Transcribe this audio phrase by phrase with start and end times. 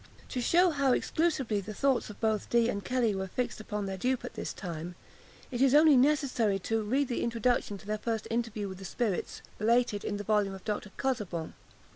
[0.29, 3.99] To shew how exclusively the thoughts both of Dee and Kelly were fixed upon their
[3.99, 4.95] dupe at this time,
[5.51, 9.43] it is only necessary to read the introduction to their first interview with the spirits,
[9.59, 10.89] related in the volume of Dr.
[10.97, 11.53] Casaubon.